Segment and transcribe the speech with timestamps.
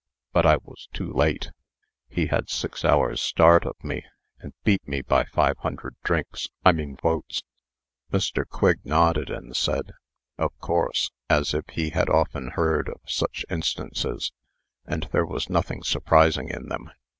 [0.33, 1.51] But I was too late.
[2.09, 4.01] He had six hours' start of me,
[4.39, 7.43] and beat me by five hundred drinks I mean votes."
[8.11, 8.43] Mr.
[8.47, 9.91] Quigg nodded, and said,
[10.39, 14.31] "Of course," as if he had often heard of such instances,
[14.87, 16.89] and there was nothing surprising in them.